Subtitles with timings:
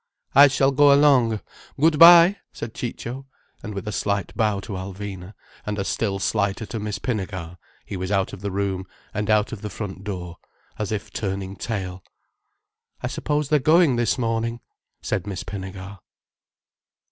[0.33, 1.41] "I shall go along.
[1.79, 3.27] Good bye!" said Ciccio,
[3.61, 7.95] and with a slight bow to Alvina, and a still slighter to Miss Pinnegar, he
[7.95, 10.37] was out of the room and out of the front door,
[10.79, 12.01] as if turning tail.
[13.03, 14.61] "I suppose they're going this morning,"
[15.03, 15.99] said Miss Pinnegar.